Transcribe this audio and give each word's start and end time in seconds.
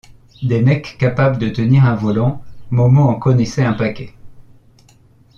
Des 0.41 0.63
mecs 0.63 0.97
capables 0.97 1.37
de 1.37 1.49
tenir 1.49 1.85
un 1.85 1.93
volant, 1.93 2.43
Momo 2.71 3.03
en 3.03 3.13
connaissait 3.19 3.63
un 3.65 3.73
paquet. 3.73 4.15